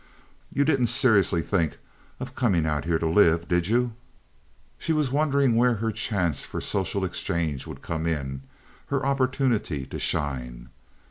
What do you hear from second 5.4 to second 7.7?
where her chance for social exchange